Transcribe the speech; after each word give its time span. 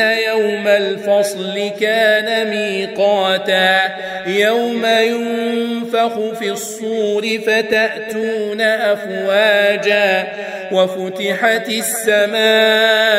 يوم 0.00 0.68
الفصل 0.68 1.70
كان 1.80 2.50
ميقاتا 2.50 3.80
يوم 4.26 4.86
ينفخ 4.86 6.38
في 6.38 6.50
الصور 6.50 7.38
فتأتون 7.46 8.60
أفواجا 8.60 10.26
وفتحت 10.72 11.68
السماء 11.68 13.09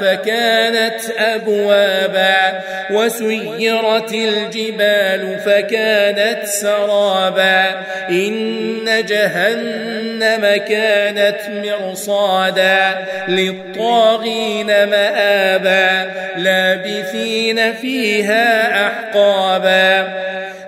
فكانت 0.00 1.00
أبوابا 1.18 2.60
وسيرت 2.90 4.14
الجبال 4.14 5.38
فكانت 5.46 6.44
سرابا 6.44 7.64
إن 8.10 9.04
جهنم 9.08 10.62
كانت 10.68 11.38
مرصادا 11.48 13.06
للطاغين 13.28 14.66
مآبا 14.66 16.10
لابثين 16.36 17.72
فيها 17.72 18.86
أحقابا 18.86 20.14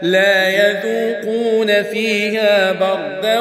لا 0.02 0.48
يذوقون 0.48 1.82
فيها 1.82 2.72
بردا 2.72 3.40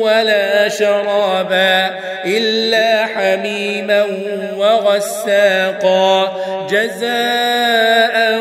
ولا 0.00 0.68
شرابا 0.68 1.90
إلا 2.24 3.06
حميما 3.06 4.06
وغساقا 4.56 6.36
جزاء 6.70 8.40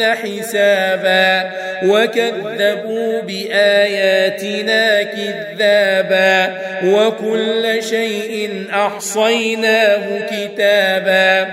يرجون 0.00 0.14
حسابا 0.14 1.50
وكذبوا 1.82 3.20
بآياتنا 3.22 5.02
كذابا 5.02 6.54
وكل 6.84 7.82
شيء 7.82 8.64
أحصيناه 8.72 10.20
كتابا 10.30 11.46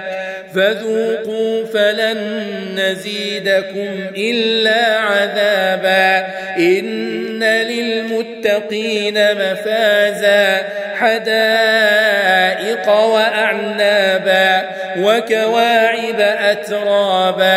فذوقوا 0.55 1.65
فلن 1.65 2.45
نزيدكم 2.75 4.11
إلا 4.17 4.99
عذابا 4.99 6.27
إن 6.57 7.43
للمتقين 7.43 9.13
مفازا 9.35 10.61
حدائق 10.99 12.89
وأعنابا 12.89 14.69
وكواعب 14.99 16.19
أترابا 16.19 17.56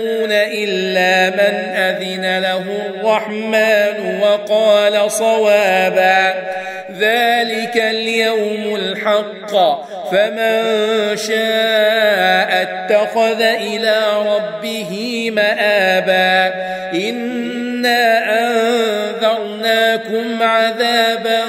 أذن 1.89 2.39
له 2.39 2.63
الرحمن 2.89 4.21
وقال 4.21 5.11
صوابا 5.11 6.33
ذلك 6.99 7.77
اليوم 7.77 8.75
الحق 8.75 9.51
فمن 10.11 10.61
شاء 11.17 12.61
اتخذ 12.61 13.41
إلى 13.41 14.01
ربه 14.25 15.29
مآبا 15.33 16.53
إنا 16.93 18.23
أنذرناكم 18.39 20.43
عذابا 20.43 21.41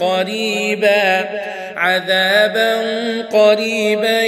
قريبا 0.00 1.24
عذابا 1.76 2.76
قريبا 3.32 4.20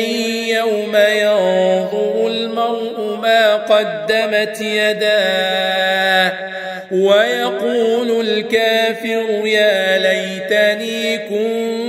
يوم 0.49 0.97
ينظر 0.97 2.08
قدمت 3.79 4.61
يداه 4.61 6.33
ويقول 6.91 8.29
الكافر 8.29 9.47
يا 9.47 9.99
ليتني 9.99 11.19
كنت 11.19 11.88